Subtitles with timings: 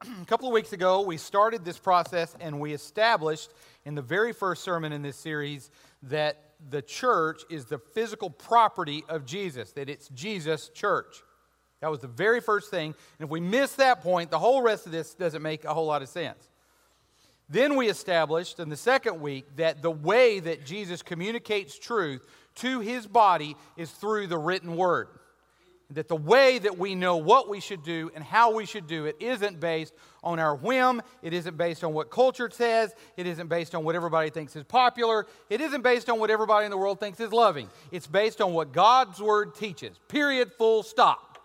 [0.00, 3.52] a couple of weeks ago, we started this process and we established
[3.84, 5.70] in the very first sermon in this series
[6.04, 11.22] that the church is the physical property of Jesus, that it's Jesus' church.
[11.80, 12.94] That was the very first thing.
[13.18, 15.86] And if we miss that point, the whole rest of this doesn't make a whole
[15.86, 16.48] lot of sense.
[17.48, 22.26] Then we established in the second week that the way that Jesus communicates truth
[22.56, 25.08] to his body is through the written word.
[25.92, 29.06] That the way that we know what we should do and how we should do
[29.06, 33.48] it isn't based on our whim, it isn't based on what culture says, it isn't
[33.48, 36.76] based on what everybody thinks is popular, it isn't based on what everybody in the
[36.76, 37.70] world thinks is loving.
[37.90, 39.96] It's based on what God's word teaches.
[40.08, 41.38] Period, full stop.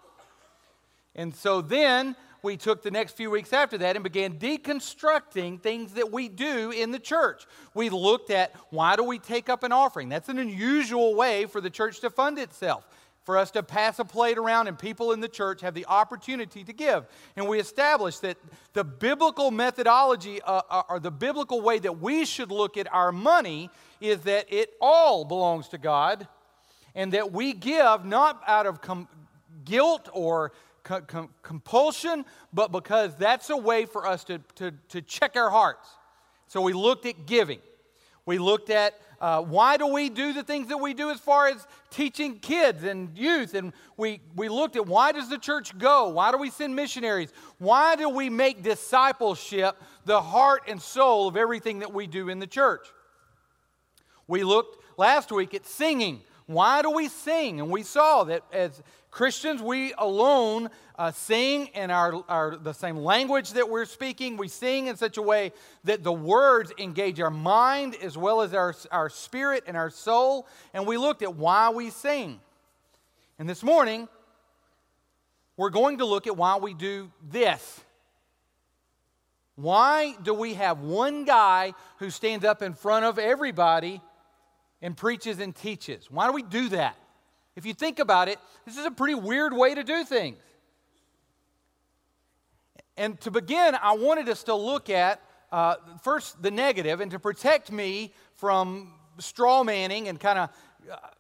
[1.15, 5.93] And so then we took the next few weeks after that and began deconstructing things
[5.93, 7.45] that we do in the church.
[7.73, 10.09] We looked at why do we take up an offering?
[10.09, 12.85] That's an unusual way for the church to fund itself.
[13.23, 16.63] For us to pass a plate around and people in the church have the opportunity
[16.65, 17.05] to give.
[17.37, 18.37] And we established that
[18.73, 23.13] the biblical methodology uh, uh or the biblical way that we should look at our
[23.13, 23.69] money
[24.01, 26.27] is that it all belongs to God
[26.95, 29.07] and that we give not out of com-
[29.63, 30.51] guilt or
[30.83, 35.87] com- compulsion, but because that's a way for us to, to, to check our hearts.
[36.47, 37.59] So we looked at giving.
[38.25, 41.47] We looked at uh, why do we do the things that we do as far
[41.47, 43.53] as teaching kids and youth?
[43.53, 46.09] And we, we looked at why does the church go?
[46.09, 47.31] Why do we send missionaries?
[47.57, 52.39] Why do we make discipleship the heart and soul of everything that we do in
[52.39, 52.85] the church?
[54.27, 56.19] We looked last week at singing.
[56.45, 57.59] Why do we sing?
[57.59, 62.97] And we saw that as Christians, we alone uh, sing in our, our, the same
[62.97, 64.37] language that we're speaking.
[64.37, 68.53] We sing in such a way that the words engage our mind as well as
[68.53, 70.47] our, our spirit and our soul.
[70.73, 72.39] And we looked at why we sing.
[73.39, 74.07] And this morning,
[75.57, 77.81] we're going to look at why we do this.
[79.55, 84.01] Why do we have one guy who stands up in front of everybody
[84.83, 86.11] and preaches and teaches?
[86.11, 86.95] Why do we do that?
[87.55, 90.37] If you think about it, this is a pretty weird way to do things.
[92.95, 95.19] And to begin, I wanted us to look at
[95.51, 100.49] uh, first the negative, and to protect me from straw manning and kind of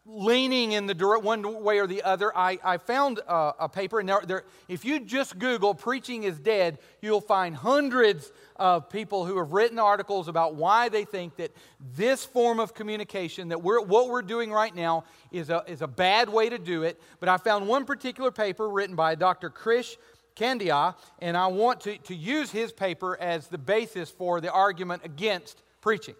[0.05, 4.21] leaning in the one way or the other, I, I found a paper, and there,
[4.25, 9.51] there, if you just Google "preaching is dead," you'll find hundreds of people who have
[9.51, 11.51] written articles about why they think that
[11.95, 15.87] this form of communication, that we're, what we're doing right now, is a, is a
[15.87, 17.01] bad way to do it.
[17.19, 19.49] But I found one particular paper written by Dr.
[19.49, 19.97] Krish
[20.35, 25.03] Kandiah, and I want to, to use his paper as the basis for the argument
[25.05, 26.15] against preaching.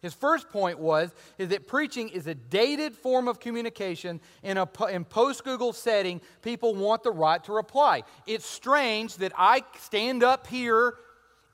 [0.00, 4.68] His first point was is that preaching is a dated form of communication in a
[4.90, 6.20] in post-Google setting.
[6.42, 8.04] People want the right to reply.
[8.26, 10.94] It's strange that I stand up here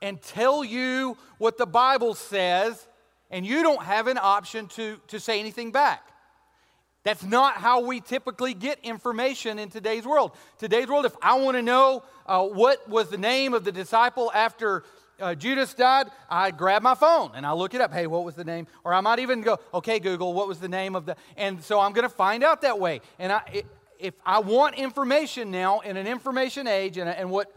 [0.01, 2.87] and tell you what the Bible says,
[3.31, 6.07] and you don't have an option to, to say anything back.
[7.03, 10.31] That's not how we typically get information in today's world.
[10.57, 14.31] Today's world, if I want to know uh, what was the name of the disciple
[14.33, 14.83] after
[15.19, 17.93] uh, Judas died, I grab my phone and I look it up.
[17.93, 18.67] Hey, what was the name?
[18.83, 21.15] Or I might even go, okay, Google, what was the name of the.
[21.37, 23.01] And so I'm going to find out that way.
[23.19, 23.63] And I,
[23.99, 27.53] if I want information now in an information age, and, and what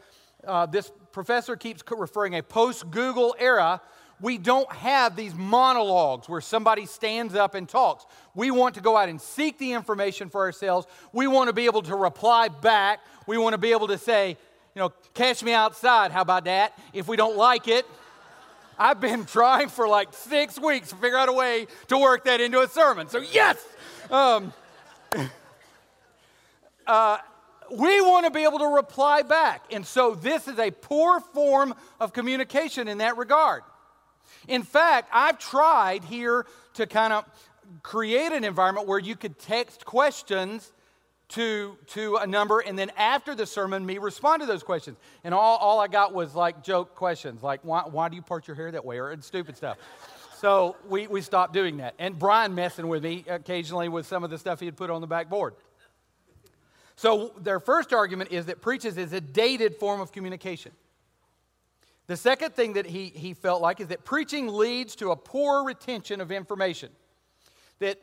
[0.46, 3.80] uh, this professor keeps referring a post Google era,
[4.20, 8.04] we don't have these monologues where somebody stands up and talks.
[8.34, 10.86] We want to go out and seek the information for ourselves.
[11.12, 13.00] We want to be able to reply back.
[13.26, 14.36] We want to be able to say,
[14.78, 16.12] you know, catch me outside.
[16.12, 16.78] How about that?
[16.92, 17.84] If we don't like it,
[18.78, 22.40] I've been trying for like six weeks to figure out a way to work that
[22.40, 23.08] into a sermon.
[23.08, 23.56] So, yes!
[24.08, 24.52] Um,
[26.86, 27.18] uh,
[27.72, 29.64] we want to be able to reply back.
[29.72, 33.64] And so this is a poor form of communication in that regard.
[34.46, 37.24] In fact, I've tried here to kind of
[37.82, 40.70] create an environment where you could text questions
[41.30, 44.96] to, to a number, and then after the sermon, me respond to those questions.
[45.24, 48.48] And all, all I got was like joke questions, like, why, why do you part
[48.48, 49.76] your hair that way, or and stupid stuff.
[50.38, 51.94] so we, we stopped doing that.
[51.98, 55.02] And Brian messing with me occasionally with some of the stuff he had put on
[55.02, 55.54] the backboard.
[56.96, 60.72] So their first argument is that preaches is a dated form of communication.
[62.08, 65.62] The second thing that he, he felt like is that preaching leads to a poor
[65.62, 66.88] retention of information.
[67.80, 68.00] That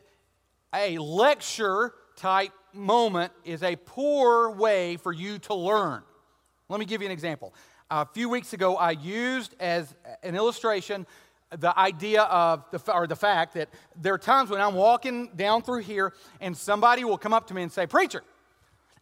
[0.72, 6.02] a lecture type moment is a poor way for you to learn.
[6.68, 7.54] Let me give you an example.
[7.90, 11.06] A few weeks ago, I used as an illustration
[11.56, 13.68] the idea of the, or the fact that
[14.00, 17.54] there are times when I'm walking down through here and somebody will come up to
[17.54, 18.22] me and say, Preacher,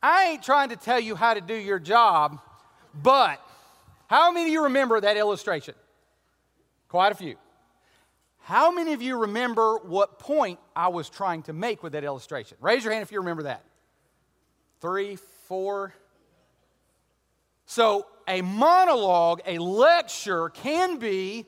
[0.03, 2.41] I ain't trying to tell you how to do your job,
[2.95, 3.41] but
[4.07, 5.75] How many of you remember that illustration?
[6.89, 7.37] Quite a few.
[8.45, 12.59] How many of you remember what point I was trying to make with that illustration?
[12.61, 13.65] Raise your hand if you remember that.
[14.83, 15.17] Three,
[15.49, 15.95] four.
[17.65, 21.47] So, a monologue, a lecture, can be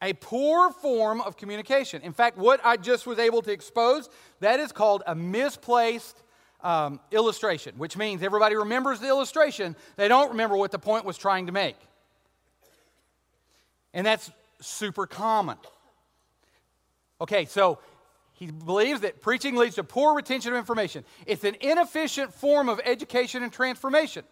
[0.00, 2.00] a poor form of communication.
[2.02, 6.22] In fact, what I just was able to expose, that is called a misplaced
[6.62, 11.18] um, illustration, which means everybody remembers the illustration, they don't remember what the point was
[11.18, 11.76] trying to make.
[13.92, 14.30] And that's
[14.60, 15.56] super common.
[17.20, 17.78] Okay, so
[18.32, 21.04] he believes that preaching leads to poor retention of information.
[21.26, 24.24] It's an inefficient form of education and transformation.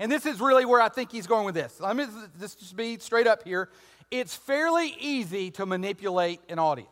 [0.00, 1.78] And this is really where I think he's going with this.
[1.80, 2.06] Let me
[2.40, 3.68] just be straight up here.
[4.10, 6.88] It's fairly easy to manipulate an audience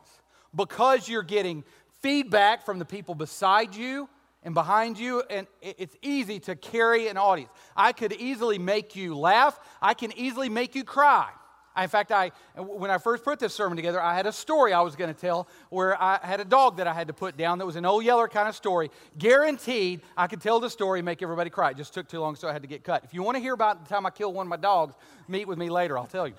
[0.54, 1.64] because you're getting
[2.00, 4.08] feedback from the people beside you
[4.44, 7.50] and behind you, and it's easy to carry an audience.
[7.76, 11.28] I could easily make you laugh, I can easily make you cry.
[11.76, 14.82] In fact, I, when I first put this sermon together, I had a story I
[14.82, 17.58] was going to tell where I had a dog that I had to put down
[17.58, 18.90] that was an old yeller kind of story.
[19.18, 21.70] Guaranteed, I could tell the story and make everybody cry.
[21.70, 23.04] It just took too long, so I had to get cut.
[23.04, 24.94] If you want to hear about the time I killed one of my dogs,
[25.28, 25.96] meet with me later.
[25.96, 26.34] I'll tell you.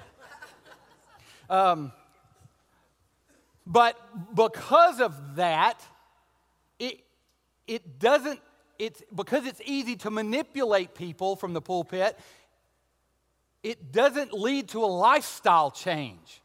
[1.49, 1.91] Um,
[3.65, 3.97] but
[4.35, 5.79] because of that,
[6.79, 7.01] it,
[7.67, 8.39] it doesn't,
[8.77, 12.19] it's because it's easy to manipulate people from the pulpit,
[13.63, 16.41] it doesn't lead to a lifestyle change.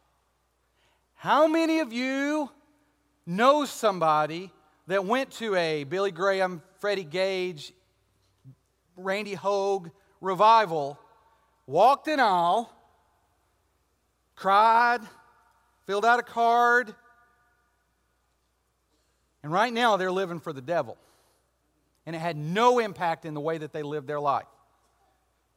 [1.14, 2.48] How many of you
[3.26, 4.52] know somebody
[4.86, 7.72] that went to a Billy Graham, Freddie Gage,
[8.96, 10.98] Randy Hogue revival,
[11.66, 12.72] walked in aisle,
[14.36, 15.00] cried,
[15.86, 16.94] filled out a card,
[19.42, 20.96] and right now they're living for the devil.
[22.06, 24.46] And it had no impact in the way that they lived their life.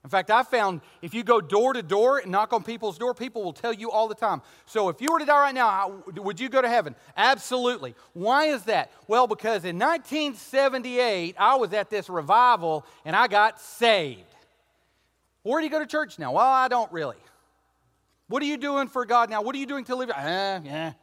[0.03, 3.13] In fact, I found if you go door to door and knock on people's door,
[3.13, 4.41] people will tell you all the time.
[4.65, 6.95] So if you were to die right now, would you go to heaven?
[7.15, 7.93] Absolutely.
[8.13, 8.91] Why is that?
[9.07, 14.23] Well, because in 1978, I was at this revival and I got saved.
[15.43, 16.33] Where do you go to church now?
[16.33, 17.17] Well, I don't really.
[18.27, 19.43] What are you doing for God now?
[19.43, 20.09] What are you doing to live?
[20.09, 20.93] Uh, yeah.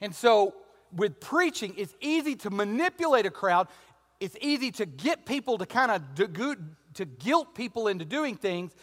[0.00, 0.54] And so,
[0.94, 3.68] with preaching, it's easy to manipulate a crowd
[4.20, 6.02] it's easy to get people to kind of
[6.94, 8.74] to guilt people into doing things.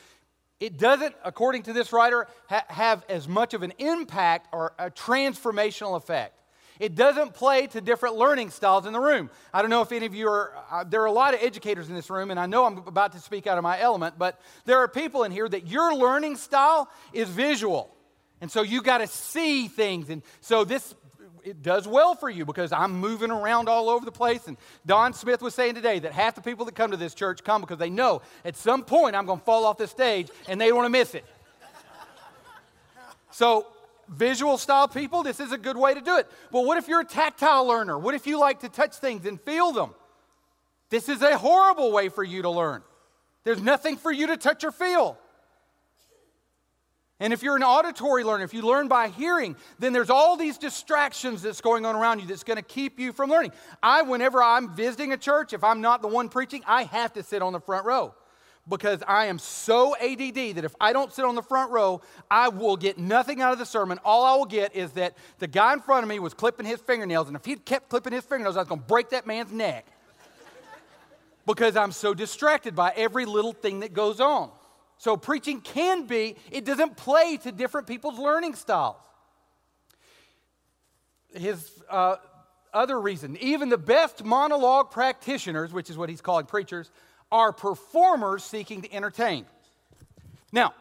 [0.60, 4.90] It doesn't, according to this writer, ha- have as much of an impact or a
[4.90, 6.40] transformational effect.
[6.80, 9.30] It doesn't play to different learning styles in the room.
[9.54, 11.90] I don't know if any of you are, uh, there are a lot of educators
[11.90, 14.40] in this room, and I know I'm about to speak out of my element, but
[14.66, 17.96] there are people in here that your learning style is visual.
[18.42, 20.10] And so you got to see things.
[20.10, 20.96] And so this
[21.44, 24.48] it does well for you because I'm moving around all over the place.
[24.48, 27.44] And Don Smith was saying today that half the people that come to this church
[27.44, 30.60] come because they know at some point I'm going to fall off the stage and
[30.60, 31.26] they don't want to miss it.
[33.32, 33.66] So,
[34.08, 36.30] visual style people, this is a good way to do it.
[36.52, 37.98] But what if you're a tactile learner?
[37.98, 39.96] What if you like to touch things and feel them?
[40.90, 42.84] This is a horrible way for you to learn.
[43.44, 45.18] There's nothing for you to touch or feel.
[47.24, 50.58] And if you're an auditory learner, if you learn by hearing, then there's all these
[50.58, 53.54] distractions that's going on around you that's going to keep you from learning.
[53.82, 57.24] I, whenever I'm visiting a church, if I'm not the one preaching, I have to
[57.24, 58.14] sit on the front row
[58.68, 62.50] because I am so ADD that if I don't sit on the front row, I
[62.50, 64.00] will get nothing out of the sermon.
[64.04, 66.82] All I will get is that the guy in front of me was clipping his
[66.82, 69.54] fingernails, and if he'd kept clipping his fingernails, I was going to break that man's
[69.54, 69.88] neck
[71.46, 74.52] because I'm so distracted by every little thing that goes on.
[75.04, 78.96] So, preaching can be, it doesn't play to different people's learning styles.
[81.36, 82.16] His uh,
[82.74, 86.90] other reason, even the best monologue practitioners, which is what he's calling preachers,
[87.34, 89.46] are performers seeking to entertain.
[90.54, 90.74] Now,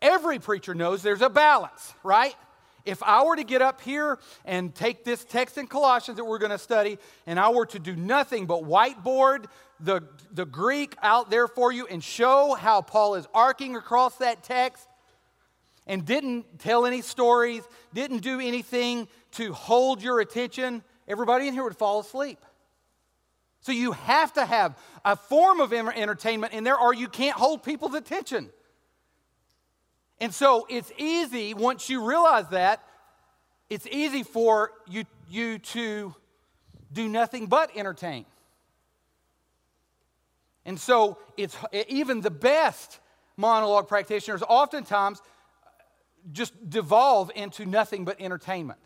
[0.00, 2.36] every preacher knows there's a balance, right?
[2.84, 6.38] If I were to get up here and take this text in Colossians that we're
[6.38, 6.96] going to study,
[7.26, 9.46] and I were to do nothing but whiteboard
[9.82, 14.42] the, the Greek out there for you and show how Paul is arcing across that
[14.42, 14.86] text
[15.86, 17.62] and didn't tell any stories,
[17.92, 22.38] didn't do anything to hold your attention, everybody in here would fall asleep.
[23.60, 27.62] So you have to have a form of entertainment in there, or you can't hold
[27.62, 28.50] people's attention.
[30.20, 32.82] And so it's easy, once you realize that,
[33.70, 36.14] it's easy for you, you to
[36.92, 38.26] do nothing but entertain.
[40.64, 41.56] And so it's
[41.88, 43.00] even the best
[43.36, 45.20] monologue practitioners oftentimes
[46.30, 48.78] just devolve into nothing but entertainment.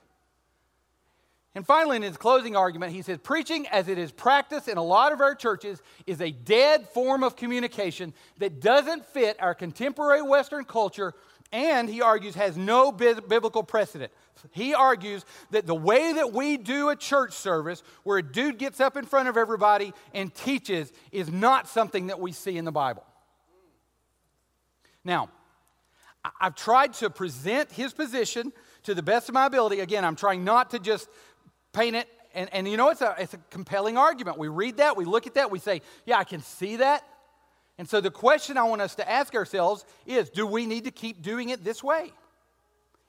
[1.54, 4.82] And finally, in his closing argument, he says, Preaching as it is practiced in a
[4.82, 10.20] lot of our churches is a dead form of communication that doesn't fit our contemporary
[10.20, 11.14] Western culture
[11.52, 14.12] and, he argues, has no biblical precedent.
[14.52, 18.80] He argues that the way that we do a church service, where a dude gets
[18.80, 22.72] up in front of everybody and teaches, is not something that we see in the
[22.72, 23.04] Bible.
[25.04, 25.30] Now,
[26.40, 28.52] I've tried to present his position
[28.82, 29.80] to the best of my ability.
[29.80, 31.08] Again, I'm trying not to just
[31.72, 32.08] paint it.
[32.34, 34.38] And, and you know, it's a, it's a compelling argument.
[34.38, 37.02] We read that, we look at that, we say, yeah, I can see that.
[37.78, 40.90] And so the question I want us to ask ourselves is do we need to
[40.90, 42.12] keep doing it this way?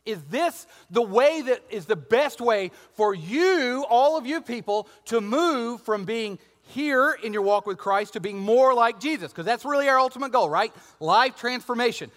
[0.07, 4.87] Is this the way that is the best way for you, all of you people,
[5.05, 9.31] to move from being here in your walk with Christ to being more like Jesus?
[9.31, 10.73] Because that's really our ultimate goal, right?
[10.99, 12.09] Life transformation.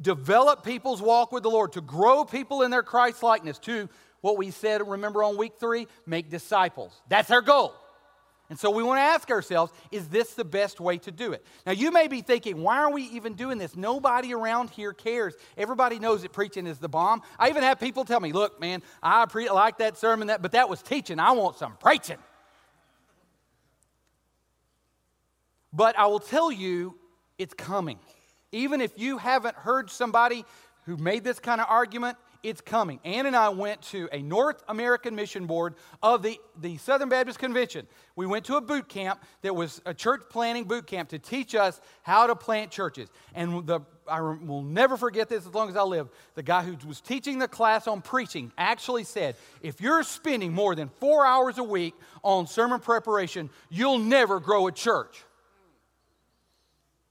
[0.00, 3.88] develop people's walk with the Lord, to grow people in their Christ likeness, to
[4.20, 7.00] what we said, remember on week three, make disciples.
[7.08, 7.74] That's our goal.
[8.50, 11.44] And so we want to ask ourselves, is this the best way to do it?
[11.64, 13.74] Now, you may be thinking, why are we even doing this?
[13.74, 15.34] Nobody around here cares.
[15.56, 17.22] Everybody knows that preaching is the bomb.
[17.38, 20.52] I even have people tell me, look, man, I pre- like that sermon, that, but
[20.52, 21.18] that was teaching.
[21.18, 22.18] I want some preaching.
[25.72, 26.96] But I will tell you,
[27.38, 27.98] it's coming.
[28.52, 30.44] Even if you haven't heard somebody
[30.84, 33.00] who made this kind of argument, it's coming.
[33.04, 37.38] Ann and I went to a North American Mission Board of the, the Southern Baptist
[37.38, 37.86] Convention.
[38.14, 41.54] We went to a boot camp that was a church planting boot camp to teach
[41.54, 43.08] us how to plant churches.
[43.34, 46.10] And the, I will never forget this as long as I live.
[46.34, 50.74] The guy who was teaching the class on preaching actually said, if you're spending more
[50.74, 55.24] than four hours a week on sermon preparation, you'll never grow a church.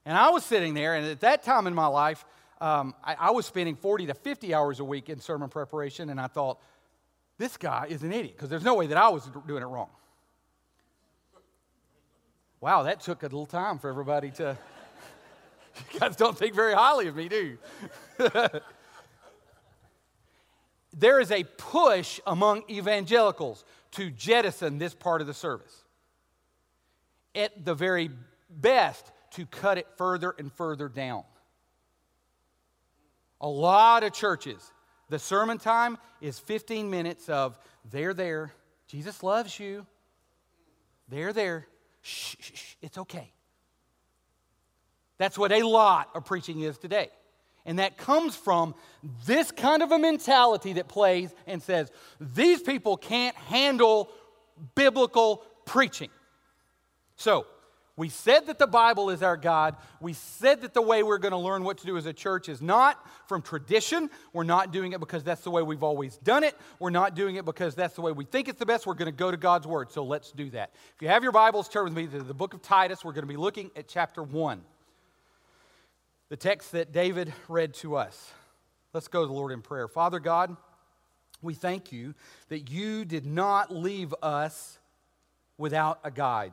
[0.06, 2.24] And I was sitting there, and at that time in my life,
[2.60, 6.20] um, I, I was spending 40 to 50 hours a week in sermon preparation, and
[6.20, 6.60] I thought,
[7.38, 9.88] this guy is an idiot because there's no way that I was doing it wrong.
[12.60, 14.56] Wow, that took a little time for everybody to.
[15.92, 17.58] you guys don't think very highly of me, do you?
[20.96, 25.84] there is a push among evangelicals to jettison this part of the service.
[27.34, 28.10] At the very
[28.48, 31.24] best, to cut it further and further down.
[33.44, 34.72] A lot of churches,
[35.10, 37.58] the sermon time is 15 minutes of
[37.90, 38.54] they're there.
[38.88, 39.86] Jesus loves you.
[41.10, 41.66] They're there.
[42.00, 43.30] Shh, shh, shh, it's okay.
[45.18, 47.10] That's what a lot of preaching is today.
[47.66, 48.74] And that comes from
[49.26, 54.08] this kind of a mentality that plays and says, these people can't handle
[54.74, 56.10] biblical preaching.
[57.16, 57.46] So,
[57.96, 59.76] we said that the Bible is our God.
[60.00, 62.48] We said that the way we're going to learn what to do as a church
[62.48, 62.98] is not
[63.28, 64.10] from tradition.
[64.32, 66.56] We're not doing it because that's the way we've always done it.
[66.80, 68.84] We're not doing it because that's the way we think it's the best.
[68.84, 69.92] We're going to go to God's Word.
[69.92, 70.72] So let's do that.
[70.96, 73.04] If you have your Bibles, turn with me to the book of Titus.
[73.04, 74.60] We're going to be looking at chapter 1,
[76.30, 78.32] the text that David read to us.
[78.92, 79.86] Let's go to the Lord in prayer.
[79.86, 80.56] Father God,
[81.42, 82.14] we thank you
[82.48, 84.80] that you did not leave us
[85.58, 86.52] without a guide.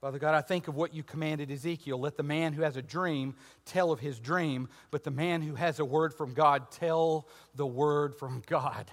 [0.00, 1.98] Father God, I think of what you commanded Ezekiel.
[1.98, 5.56] Let the man who has a dream tell of his dream, but the man who
[5.56, 7.26] has a word from God tell
[7.56, 8.88] the word from God.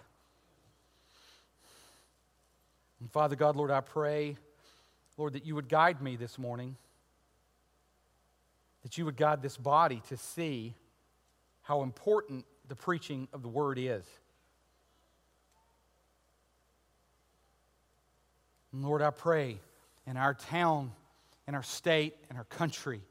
[3.00, 4.36] And Father God, Lord, I pray,
[5.16, 6.76] Lord, that you would guide me this morning,
[8.82, 10.74] that you would guide this body to see
[11.62, 14.06] how important the preaching of the word is.
[18.74, 19.60] And Lord, I pray
[20.08, 20.92] in our town,
[21.48, 23.02] in our state, in our country.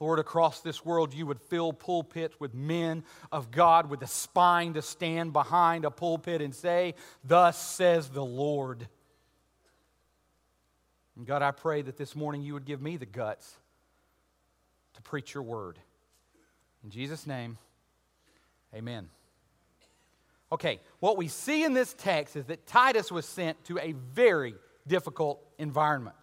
[0.00, 4.74] Lord, across this world, you would fill pulpits with men of God with the spine
[4.74, 8.86] to stand behind a pulpit and say, Thus says the Lord.
[11.16, 13.56] And God, I pray that this morning you would give me the guts
[14.94, 15.78] to preach your word.
[16.82, 17.56] In Jesus' name,
[18.74, 19.08] amen.
[20.52, 24.54] Okay, what we see in this text is that Titus was sent to a very
[24.86, 26.16] difficult environment.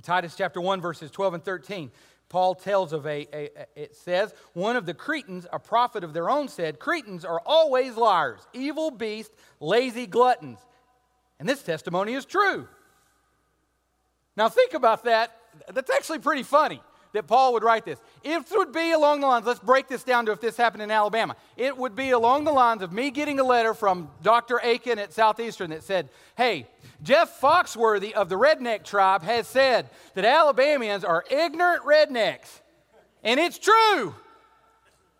[0.00, 1.90] In Titus chapter 1, verses 12 and 13,
[2.30, 6.30] Paul tells of a, a, it says, one of the Cretans, a prophet of their
[6.30, 10.58] own, said, Cretans are always liars, evil beasts, lazy gluttons.
[11.38, 12.66] And this testimony is true.
[14.38, 15.36] Now think about that.
[15.70, 16.80] That's actually pretty funny
[17.12, 17.98] that Paul would write this.
[18.22, 20.90] It would be along the lines, let's break this down to if this happened in
[20.90, 21.36] Alabama.
[21.56, 24.58] It would be along the lines of me getting a letter from Dr.
[24.58, 26.66] Akin at Southeastern that said, Hey,
[27.02, 32.60] Jeff Foxworthy of the Redneck Tribe has said that Alabamians are ignorant rednecks.
[33.22, 34.14] And it's true.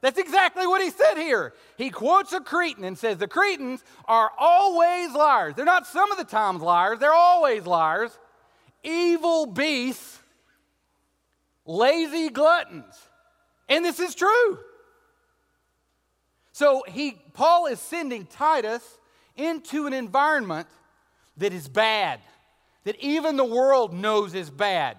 [0.00, 1.52] That's exactly what he said here.
[1.76, 5.54] He quotes a Cretan and says, The Cretans are always liars.
[5.54, 8.16] They're not some of the times liars, they're always liars.
[8.82, 10.19] Evil beasts,
[11.67, 12.95] lazy gluttons.
[13.69, 14.59] And this is true.
[16.52, 18.83] So he Paul is sending Titus
[19.37, 20.69] into an environment
[21.37, 22.21] that is bad,
[22.85, 24.97] that even the world knows is bad.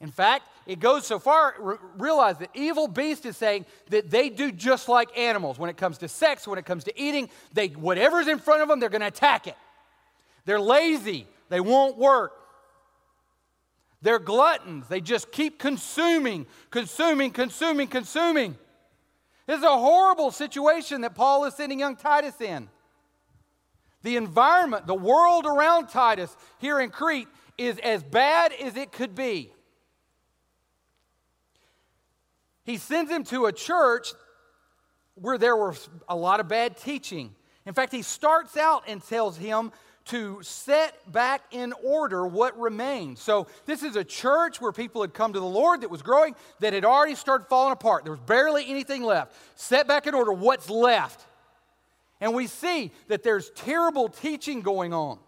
[0.00, 4.50] In fact, it goes so far, realize that evil beast is saying that they do
[4.50, 5.58] just like animals.
[5.58, 8.68] When it comes to sex, when it comes to eating, they, whatever's in front of
[8.68, 9.56] them, they're going to attack it.
[10.46, 12.32] They're lazy, they won't work.
[14.02, 18.56] They're gluttons, they just keep consuming, consuming, consuming, consuming.
[19.46, 22.68] This is a horrible situation that Paul is sending young Titus in.
[24.02, 27.28] The environment, the world around Titus here in Crete
[27.58, 29.52] is as bad as it could be.
[32.64, 34.12] He sends him to a church
[35.14, 37.34] where there was a lot of bad teaching.
[37.66, 39.72] In fact, he starts out and tells him
[40.10, 43.18] to set back in order what remained.
[43.18, 46.34] So, this is a church where people had come to the Lord that was growing,
[46.60, 48.04] that had already started falling apart.
[48.04, 49.34] There was barely anything left.
[49.54, 51.24] Set back in order what's left.
[52.20, 55.18] And we see that there's terrible teaching going on.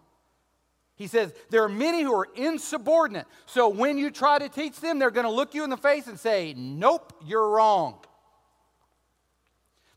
[0.95, 3.25] He says there are many who are insubordinate.
[3.45, 6.07] So when you try to teach them, they're going to look you in the face
[6.07, 7.97] and say, Nope, you're wrong.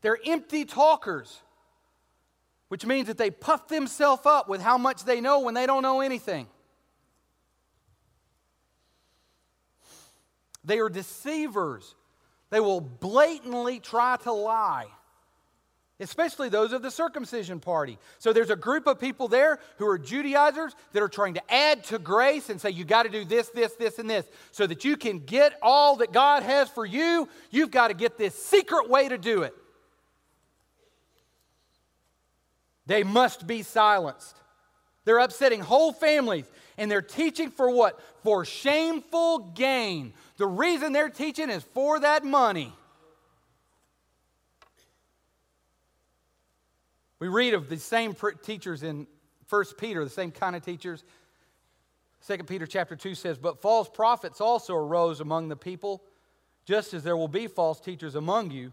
[0.01, 1.41] They're empty talkers,
[2.69, 5.81] which means that they puff themselves up with how much they know when they don't
[5.81, 6.47] know anything.
[10.63, 11.95] They are deceivers.
[12.49, 14.87] They will blatantly try to lie
[15.99, 17.97] especially those of the circumcision party.
[18.19, 21.83] So there's a group of people there who are Judaizers that are trying to add
[21.85, 24.25] to grace and say, you got to do this, this, this, and this.
[24.51, 28.17] So that you can get all that God has for you, you've got to get
[28.17, 29.55] this secret way to do it.
[32.87, 34.35] They must be silenced.
[35.05, 37.99] They're upsetting whole families, and they're teaching for what?
[38.23, 40.13] For shameful gain.
[40.37, 42.73] The reason they're teaching is for that money.
[47.19, 49.07] We read of the same teachers in
[49.49, 51.03] 1 Peter, the same kind of teachers.
[52.27, 56.03] 2 Peter chapter 2 says, But false prophets also arose among the people,
[56.65, 58.71] just as there will be false teachers among you,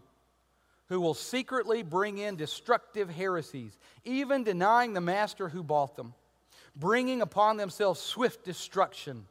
[0.89, 6.13] who will secretly bring in destructive heresies, even denying the master who bought them,
[6.75, 9.25] bringing upon themselves swift destruction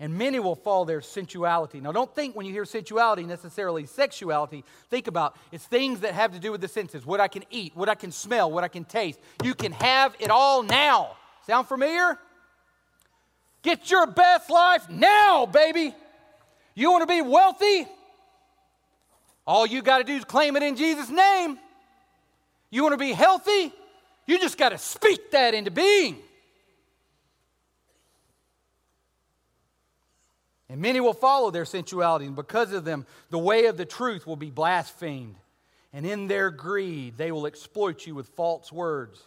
[0.00, 1.80] and many will fall their sensuality.
[1.80, 4.64] Now, don't think when you hear sensuality necessarily sexuality.
[4.90, 7.74] Think about it's things that have to do with the senses what I can eat,
[7.74, 9.18] what I can smell, what I can taste.
[9.42, 11.16] You can have it all now.
[11.46, 12.18] Sound familiar?
[13.62, 15.94] Get your best life now, baby.
[16.74, 17.88] You want to be wealthy?
[19.48, 21.58] All you got to do is claim it in Jesus' name.
[22.68, 23.72] You want to be healthy?
[24.26, 26.18] You just got to speak that into being.
[30.68, 34.26] And many will follow their sensuality, and because of them, the way of the truth
[34.26, 35.36] will be blasphemed.
[35.94, 39.18] And in their greed, they will exploit you with false words.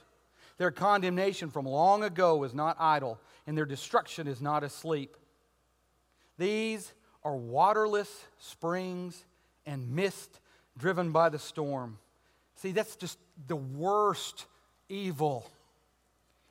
[0.60, 5.18] Their condemnation from long ago is not idle, and their destruction is not asleep.
[6.38, 9.26] These are waterless springs
[9.66, 10.40] and mist
[10.78, 11.98] driven by the storm.
[12.56, 14.46] See, that's just the worst
[14.90, 15.50] evil.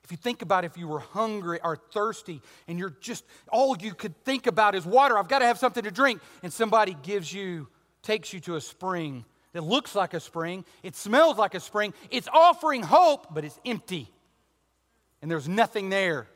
[0.03, 3.93] If you think about if you were hungry or thirsty and you're just, all you
[3.93, 7.31] could think about is water, I've got to have something to drink, and somebody gives
[7.31, 7.67] you,
[8.01, 11.93] takes you to a spring that looks like a spring, it smells like a spring,
[12.09, 14.09] it's offering hope, but it's empty,
[15.21, 16.27] and there's nothing there.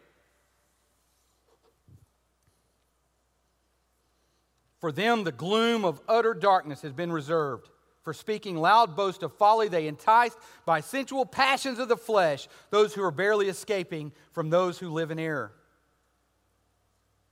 [4.85, 7.69] For them, the gloom of utter darkness has been reserved.
[8.03, 12.93] For speaking loud boast of folly, they entice by sensual passions of the flesh those
[12.93, 15.51] who are barely escaping from those who live in error.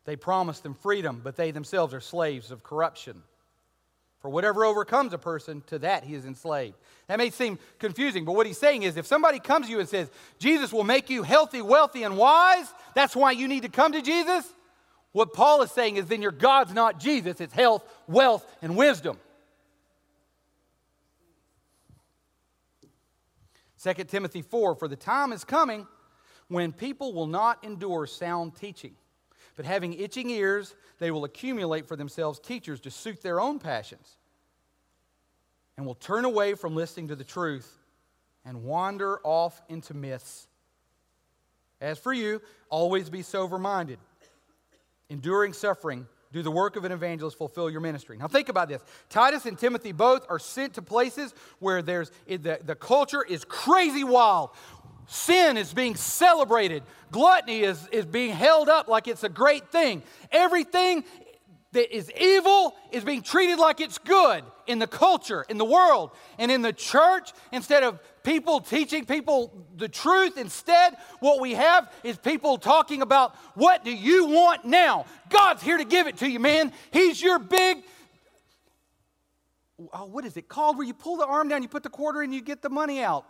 [0.06, 3.22] They promise them freedom, but they themselves are slaves of corruption.
[4.22, 6.78] For whatever overcomes a person, to that he is enslaved.
[7.06, 9.88] That may seem confusing, but what he's saying is if somebody comes to you and
[9.88, 13.92] says, Jesus will make you healthy, wealthy, and wise, that's why you need to come
[13.92, 14.52] to Jesus.
[15.13, 19.17] What Paul is saying is then your God's not Jesus, it's health, wealth, and wisdom.
[23.82, 25.88] 2 Timothy 4 For the time is coming
[26.47, 28.95] when people will not endure sound teaching,
[29.56, 34.17] but having itching ears, they will accumulate for themselves teachers to suit their own passions,
[35.78, 37.80] and will turn away from listening to the truth
[38.45, 40.47] and wander off into myths.
[41.80, 43.99] As for you, always be sober minded,
[45.13, 48.17] enduring suffering, do the work of an evangelist, fulfill your ministry.
[48.17, 48.82] Now, think about this.
[49.10, 54.04] Titus and Timothy both are sent to places where there's, the, the culture is crazy
[54.04, 54.49] wild.
[55.06, 56.82] Sin is being celebrated.
[57.12, 60.02] Gluttony is, is being held up like it's a great thing.
[60.32, 61.04] Everything
[61.73, 66.12] that is evil is being treated like it's good in the culture, in the world,
[66.38, 67.31] and in the church.
[67.51, 73.36] Instead of people teaching people the truth, instead, what we have is people talking about
[73.55, 75.05] what do you want now?
[75.29, 76.71] God's here to give it to you, man.
[76.91, 77.83] He's your big.
[79.91, 82.21] Oh, what is it called where you pull the arm down, you put the quarter
[82.21, 83.25] in, you get the money out?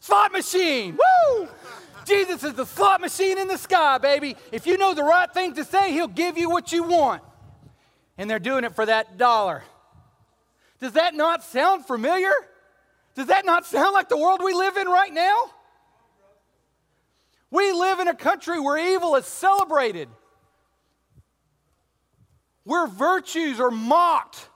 [0.00, 0.98] Slot machine.
[0.98, 1.48] Woo!
[2.04, 4.36] Jesus is the slot machine in the sky, baby.
[4.52, 7.22] If you know the right thing to say, he'll give you what you want
[8.16, 9.62] and they're doing it for that dollar.
[10.80, 12.32] Does that not sound familiar?
[13.14, 15.50] Does that not sound like the world we live in right now?
[17.50, 20.08] We live in a country where evil is celebrated,
[22.64, 24.48] where virtues are mocked,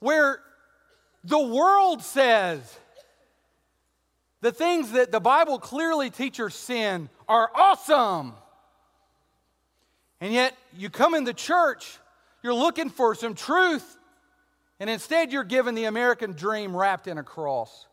[0.00, 0.40] where
[1.24, 2.78] the world says
[4.42, 8.34] the things that the Bible clearly teaches sin are awesome.
[10.22, 11.98] And yet, you come in the church,
[12.44, 13.98] you're looking for some truth,
[14.78, 17.88] and instead you're given the American dream wrapped in a cross.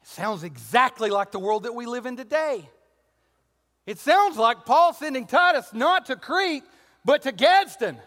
[0.00, 2.66] It sounds exactly like the world that we live in today.
[3.84, 6.64] It sounds like Paul sending Titus not to Crete,
[7.04, 7.98] but to Gadsden.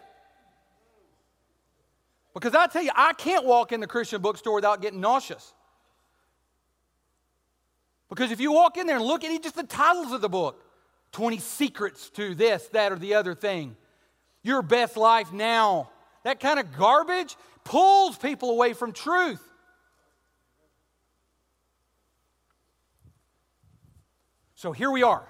[2.34, 5.54] Because I tell you, I can't walk in the Christian bookstore without getting nauseous.
[8.08, 10.62] Because if you walk in there and look at just the titles of the book.
[11.12, 13.74] 20 secrets to this, that, or the other thing,
[14.42, 15.88] your best life now,
[16.24, 19.42] that kind of garbage pulls people away from truth.
[24.56, 25.26] So here we are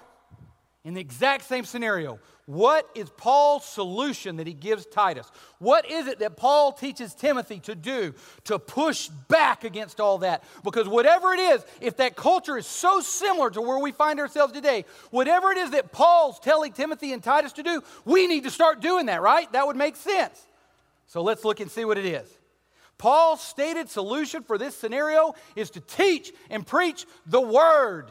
[0.87, 2.17] in the exact same scenario.
[2.45, 5.29] What is Paul's solution that he gives Titus?
[5.59, 8.13] What is it that Paul teaches Timothy to do
[8.45, 10.45] to push back against all that?
[10.63, 14.53] Because whatever it is, if that culture is so similar to where we find ourselves
[14.53, 18.49] today, whatever it is that Paul's telling Timothy and Titus to do, we need to
[18.49, 19.51] start doing that, right?
[19.51, 20.41] That would make sense.
[21.07, 22.29] So let's look and see what it is.
[22.97, 28.09] Paul's stated solution for this scenario is to teach and preach the word.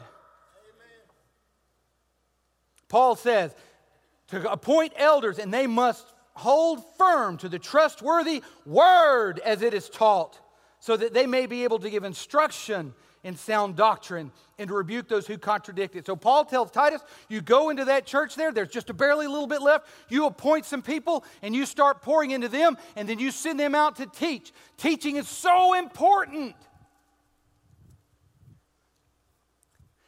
[2.89, 3.53] Paul says,
[4.29, 9.89] to appoint elders, and they must hold firm to the trustworthy word as it is
[9.89, 10.39] taught,
[10.79, 15.07] so that they may be able to give instruction in sound doctrine and to rebuke
[15.07, 16.05] those who contradict it.
[16.05, 19.29] So Paul tells Titus, you go into that church there, there's just a barely a
[19.29, 19.87] little bit left.
[20.09, 23.75] You appoint some people and you start pouring into them, and then you send them
[23.75, 24.53] out to teach.
[24.77, 26.55] Teaching is so important.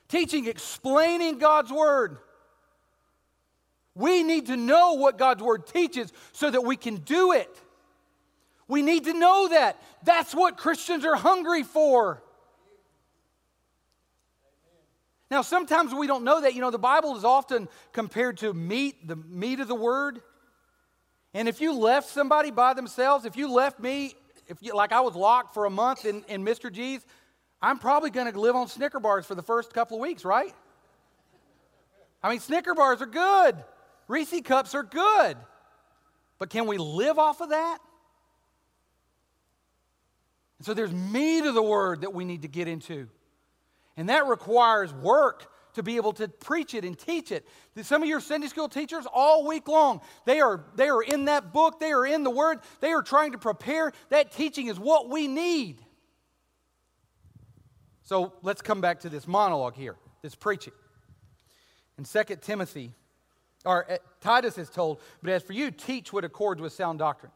[0.08, 2.20] Teaching, explaining God's word.
[4.00, 7.54] We need to know what God's word teaches so that we can do it.
[8.66, 9.76] We need to know that.
[10.04, 12.24] That's what Christians are hungry for.
[15.30, 16.54] Now, sometimes we don't know that.
[16.56, 20.22] You know, the Bible is often compared to meat, the meat of the word.
[21.34, 24.14] And if you left somebody by themselves, if you left me,
[24.48, 26.72] if you, like I was locked for a month in, in Mr.
[26.72, 27.06] G's,
[27.62, 30.56] I'm probably going to live on Snicker bars for the first couple of weeks, right?
[32.24, 33.62] I mean, Snicker bars are good.
[34.10, 35.38] Reese cups are good,
[36.40, 37.78] but can we live off of that?
[40.58, 43.08] And so there's meat of the word that we need to get into.
[43.96, 45.46] And that requires work
[45.76, 47.48] to be able to preach it and teach it.
[47.84, 51.54] Some of your Sunday school teachers, all week long, they are, they are in that
[51.54, 53.92] book, they are in the Word, they are trying to prepare.
[54.10, 55.82] That teaching is what we need.
[58.04, 60.74] So let's come back to this monologue here, this preaching.
[62.00, 62.96] In 2 Timothy
[63.70, 67.32] or uh, Titus is told, but as for you, teach what accords with sound doctrine.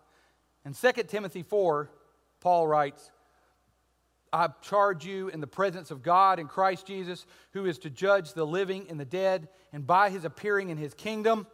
[0.66, 1.92] In 2 Timothy 4,
[2.40, 3.12] Paul writes,
[4.32, 8.34] I charge you in the presence of God and Christ Jesus, who is to judge
[8.34, 11.46] the living and the dead, and by his appearing in his kingdom,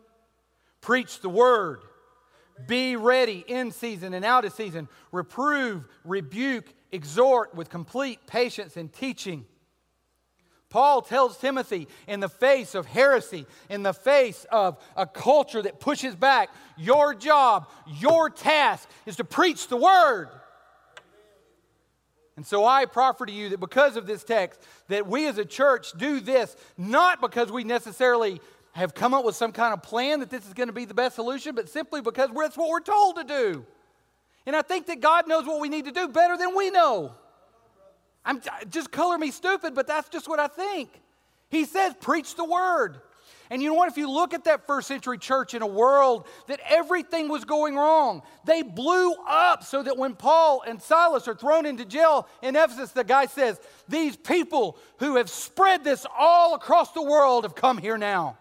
[0.80, 1.82] preach the word.
[2.66, 4.88] Be ready in season and out of season.
[5.12, 9.46] Reprove, rebuke, exhort with complete patience and teaching.
[10.70, 15.80] Paul tells Timothy in the face of heresy, in the face of a culture that
[15.80, 17.68] pushes back, your job,
[18.00, 20.30] your task is to preach the word.
[22.38, 25.44] And so I proffer to you that because of this text, that we as a
[25.44, 28.40] church do this not because we necessarily
[28.74, 30.94] have come up with some kind of plan that this is going to be the
[30.94, 33.66] best solution, but simply because that's what we're told to do.
[34.46, 37.14] And I think that God knows what we need to do better than we know.
[38.30, 40.92] I'm just color me stupid, but that's just what I think.
[41.50, 43.02] He says, preach the word.
[43.50, 43.90] And you know what?
[43.90, 47.76] If you look at that first century church in a world that everything was going
[47.76, 52.56] wrong, they blew up so that when Paul and Silas are thrown into jail in
[52.56, 57.56] Ephesus, the guy says, These people who have spread this all across the world have
[57.56, 58.38] come here now.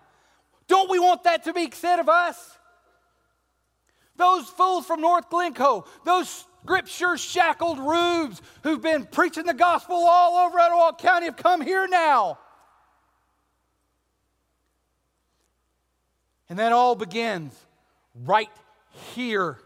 [0.66, 2.58] Don't we want that to be said of us?
[4.16, 10.46] Those fools from North Glencoe, those scripture shackled rubes who've been preaching the gospel all
[10.46, 12.38] over Etowah County have come here now.
[16.48, 17.54] And that all begins
[18.14, 18.50] right
[19.14, 19.58] here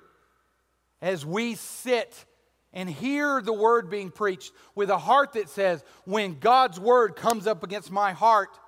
[1.01, 2.25] as we sit
[2.73, 7.47] and hear the word being preached with a heart that says, when God's word comes
[7.47, 8.59] up against my heart,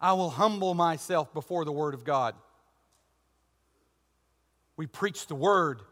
[0.00, 2.34] I will humble myself before the word of God.
[4.76, 5.82] We preach the word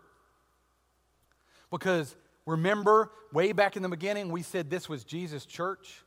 [1.72, 2.14] because
[2.46, 6.04] remember, way back in the beginning, we said this was Jesus' church.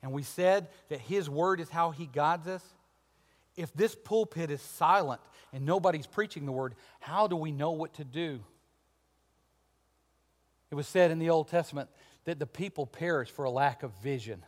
[0.00, 2.62] And we said that his word is how he guides us
[3.58, 5.20] if this pulpit is silent
[5.52, 8.38] and nobody's preaching the word, how do we know what to do?
[10.70, 11.90] It was said in the Old Testament
[12.24, 14.44] that the people perish for a lack of vision.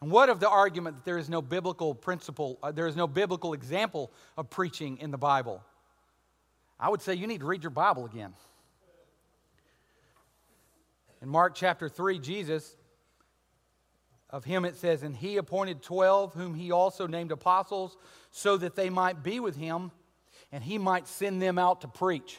[0.00, 3.06] And what of the argument that there is no biblical principle, uh, there is no
[3.06, 5.62] biblical example of preaching in the Bible?
[6.80, 8.32] I would say you need to read your Bible again.
[11.20, 12.76] In Mark chapter 3, Jesus
[14.30, 17.96] of him it says, And he appointed twelve, whom he also named apostles,
[18.30, 19.90] so that they might be with him,
[20.52, 22.38] and he might send them out to preach.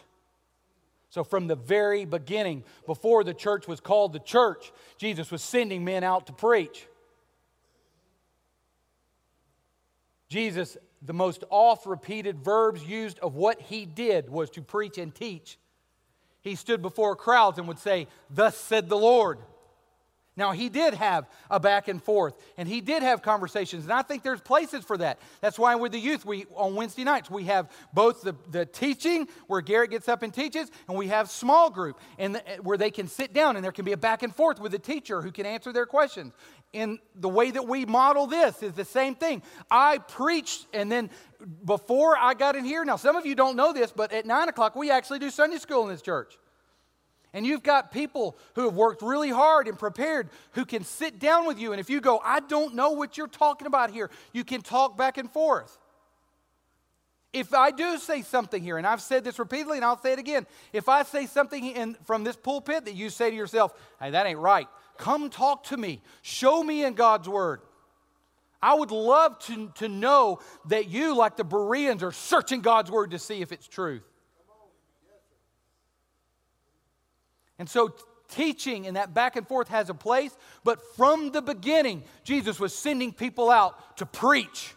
[1.10, 5.84] So, from the very beginning, before the church was called the church, Jesus was sending
[5.84, 6.86] men out to preach.
[10.30, 15.14] Jesus, the most oft repeated verbs used of what he did was to preach and
[15.14, 15.58] teach.
[16.42, 19.40] He stood before crowds and would say, Thus said the Lord.
[20.40, 24.04] Now, he did have a back and forth, and he did have conversations, and I
[24.04, 25.20] think there's places for that.
[25.42, 29.28] That's why with the youth, we on Wednesday nights, we have both the, the teaching,
[29.48, 32.90] where Garrett gets up and teaches, and we have small group, and the, where they
[32.90, 35.32] can sit down, and there can be a back and forth with the teacher who
[35.32, 36.32] can answer their questions.
[36.74, 39.42] And the way that we model this is the same thing.
[39.72, 41.10] I preached, and then
[41.66, 44.50] before I got in here, now some of you don't know this, but at 9
[44.50, 46.38] o'clock, we actually do Sunday school in this church.
[47.34, 51.46] And you've got people who have worked really hard and prepared who can sit down
[51.46, 51.72] with you.
[51.72, 54.98] And if you go, I don't know what you're talking about here, you can talk
[54.98, 55.78] back and forth.
[57.32, 60.20] If I do say something here, and I've said this repeatedly and I'll say it
[60.20, 64.10] again, if I say something in, from this pulpit that you say to yourself, hey,
[64.10, 64.68] that ain't right,
[65.00, 66.02] come talk to me.
[66.22, 67.62] Show me in God's Word.
[68.62, 73.12] I would love to, to know that you, like the Bereans, are searching God's Word
[73.12, 74.04] to see if it's truth.
[77.58, 77.94] And so
[78.30, 82.76] teaching and that back and forth has a place, but from the beginning, Jesus was
[82.76, 84.76] sending people out to preach,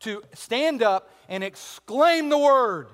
[0.00, 2.88] to stand up and exclaim the word.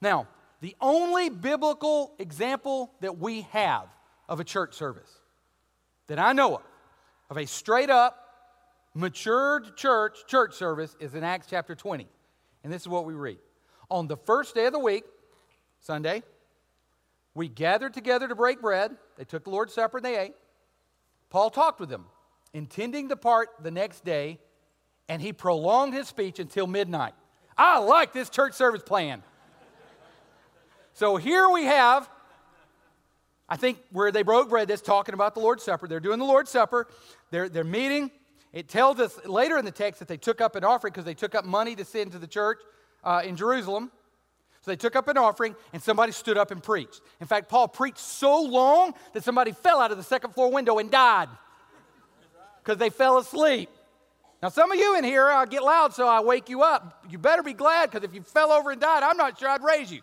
[0.00, 0.28] Now,
[0.60, 3.88] the only biblical example that we have
[4.28, 5.10] of a church service
[6.06, 6.62] that I know of,
[7.30, 8.18] of a straight up,
[8.94, 12.06] matured church church service is in Acts chapter 20.
[12.62, 13.38] And this is what we read.
[13.90, 15.04] On the first day of the week,
[15.80, 16.22] Sunday,
[17.34, 18.96] we gathered together to break bread.
[19.18, 20.34] They took the Lord's Supper and they ate.
[21.30, 22.06] Paul talked with them,
[22.52, 24.38] intending to part the next day,
[25.08, 27.14] and he prolonged his speech until midnight.
[27.58, 29.22] I like this church service plan.
[30.92, 32.08] so here we have,
[33.48, 35.86] I think, where they broke bread, that's talking about the Lord's Supper.
[35.86, 36.86] They're doing the Lord's Supper,
[37.30, 38.10] they're, they're meeting.
[38.52, 41.14] It tells us later in the text that they took up an offering because they
[41.14, 42.60] took up money to send to the church
[43.02, 43.90] uh, in Jerusalem.
[44.60, 47.00] So they took up an offering and somebody stood up and preached.
[47.20, 50.78] In fact, Paul preached so long that somebody fell out of the second floor window
[50.78, 51.28] and died
[52.62, 53.68] because they fell asleep.
[54.40, 57.04] Now, some of you in here, I'll get loud so I wake you up.
[57.10, 59.62] You better be glad because if you fell over and died, I'm not sure I'd
[59.62, 60.00] raise you.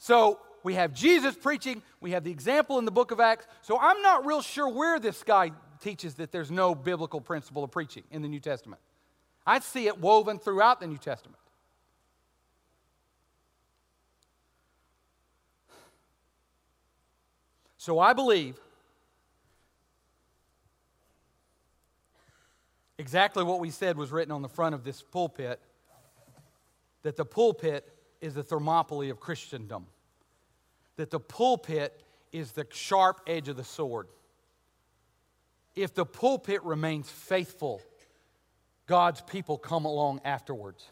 [0.00, 3.46] So we have Jesus preaching, we have the example in the book of Acts.
[3.60, 7.70] So I'm not real sure where this guy teaches that there's no biblical principle of
[7.70, 8.80] preaching in the New Testament.
[9.46, 11.36] I see it woven throughout the New Testament.
[17.76, 18.58] So I believe
[22.96, 25.60] exactly what we said was written on the front of this pulpit
[27.02, 27.86] that the pulpit
[28.20, 29.86] is the Thermopylae of Christendom,
[30.96, 32.02] that the pulpit
[32.32, 34.08] is the sharp edge of the sword.
[35.74, 37.80] If the pulpit remains faithful
[38.90, 40.84] God's people come along afterwards.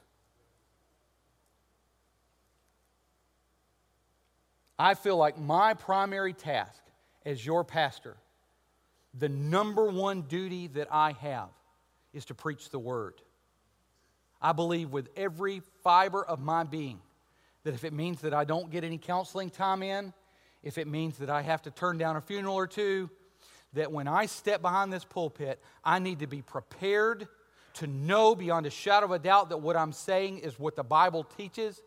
[4.79, 6.81] I feel like my primary task
[7.27, 8.17] as your pastor,
[9.19, 11.49] the number one duty that I have
[12.13, 13.15] is to preach the word.
[14.41, 17.01] I believe with every fiber of my being
[17.69, 20.15] that if it means that I don't get any counseling time in,
[20.63, 23.11] if it means that I have to turn down a funeral or two,
[23.75, 27.29] that when I step behind this pulpit, I need to be prepared
[27.75, 30.83] to know beyond a shadow of a doubt that what I'm saying is what the
[30.83, 31.83] Bible teaches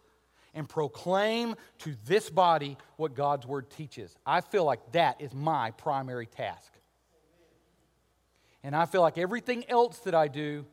[0.54, 4.16] and proclaim to this body what God's word teaches.
[4.24, 6.72] I feel like that is my primary task.
[8.62, 10.64] And I feel like everything else that I do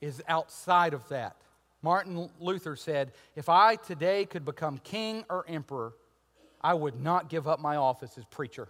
[0.00, 1.34] is outside of that.
[1.82, 5.92] Martin Luther said, If I today could become king or emperor,
[6.60, 8.68] I would not give up my office as preacher.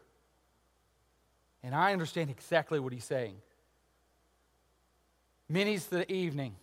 [1.62, 3.36] And I understand exactly what he's saying.
[5.48, 6.54] Many's the evening,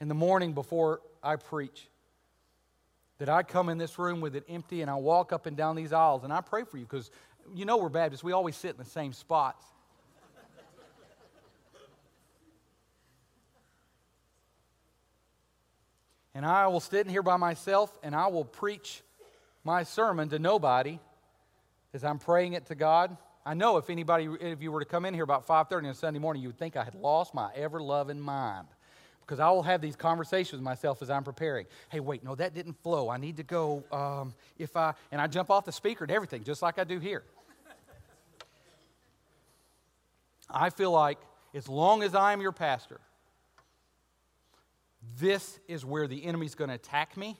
[0.00, 1.88] in the morning before I preach,
[3.18, 5.76] that I come in this room with it empty and I walk up and down
[5.76, 7.10] these aisles and I pray for you because
[7.54, 8.24] you know we're Baptists.
[8.24, 9.64] We always sit in the same spots.
[16.34, 19.02] And I will sit in here by myself and I will preach
[19.64, 20.98] my sermon to nobody
[21.94, 23.16] as I'm praying it to God.
[23.44, 26.20] I know if anybody, if you were to come in here about 5.30 on Sunday
[26.20, 28.68] morning, you would think I had lost my ever-loving mind.
[29.20, 31.66] Because I will have these conversations with myself as I'm preparing.
[31.88, 33.08] Hey, wait, no, that didn't flow.
[33.08, 36.44] I need to go, um, if I, and I jump off the speaker and everything,
[36.44, 37.22] just like I do here.
[40.50, 41.18] I feel like
[41.54, 43.00] as long as I am your pastor,
[45.18, 47.38] this is where the enemy's going to attack me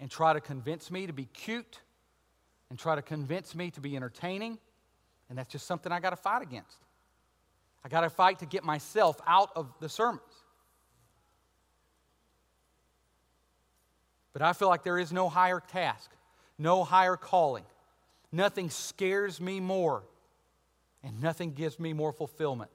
[0.00, 1.80] and try to convince me to be cute
[2.70, 4.58] and try to convince me to be entertaining
[5.28, 6.78] and that's just something I got to fight against.
[7.84, 10.22] I got to fight to get myself out of the sermons.
[14.32, 16.10] But I feel like there is no higher task,
[16.58, 17.64] no higher calling.
[18.32, 20.02] Nothing scares me more,
[21.02, 22.70] and nothing gives me more fulfillment.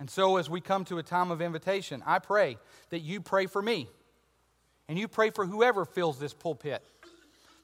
[0.00, 2.56] And so, as we come to a time of invitation, I pray
[2.88, 3.86] that you pray for me
[4.88, 6.82] and you pray for whoever fills this pulpit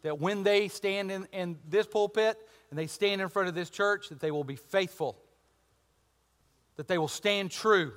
[0.02, 2.38] that when they stand in, in this pulpit
[2.70, 5.16] and they stand in front of this church, that they will be faithful,
[6.76, 7.92] that they will stand true,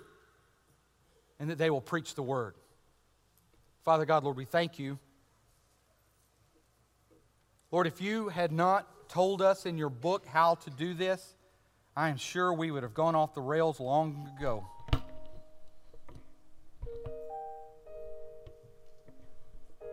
[1.38, 2.56] and that they will preach the word.
[3.84, 4.98] Father God, Lord, we thank you.
[7.72, 11.36] Lord, if you had not told us in your book how to do this,
[12.00, 14.66] I am sure we would have gone off the rails long ago.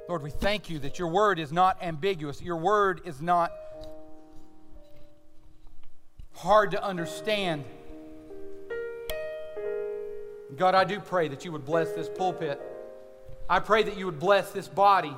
[0.08, 2.40] Lord, we thank you that your word is not ambiguous.
[2.40, 3.50] Your word is not
[6.32, 7.64] hard to understand.
[10.56, 12.62] God, I do pray that you would bless this pulpit.
[13.50, 15.16] I pray that you would bless this body.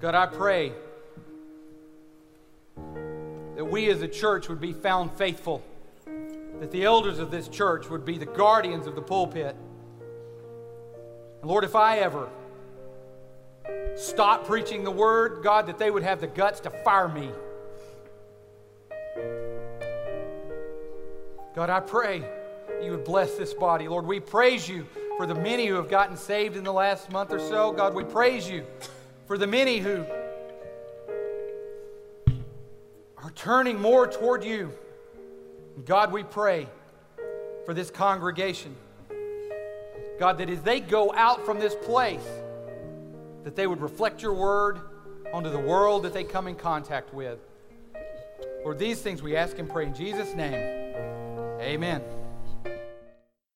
[0.00, 0.72] God, I pray
[3.56, 5.62] that we as a church would be found faithful,
[6.60, 9.56] that the elders of this church would be the guardians of the pulpit.
[11.40, 12.28] And Lord, if I ever
[13.96, 17.30] stop preaching the word, God, that they would have the guts to fire me.
[21.54, 22.24] God, I pray
[22.82, 23.86] you would bless this body.
[23.86, 24.86] Lord, we praise you
[25.16, 27.72] for the many who have gotten saved in the last month or so.
[27.72, 28.64] God, we praise you
[29.26, 30.04] for the many who
[33.34, 34.72] turning more toward you.
[35.84, 36.68] God, we pray
[37.64, 38.74] for this congregation.
[40.18, 42.26] God, that as they go out from this place,
[43.42, 44.80] that they would reflect your word
[45.32, 47.38] onto the world that they come in contact with.
[48.62, 50.54] Lord, these things we ask and pray in Jesus' name.
[51.60, 52.02] Amen.